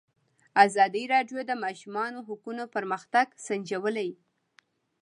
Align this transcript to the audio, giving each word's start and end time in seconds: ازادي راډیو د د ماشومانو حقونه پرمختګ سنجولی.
ازادي 0.65 1.03
راډیو 1.13 1.39
د 1.45 1.47
د 1.49 1.51
ماشومانو 1.63 2.19
حقونه 2.27 2.63
پرمختګ 2.75 3.27
سنجولی. 3.45 4.09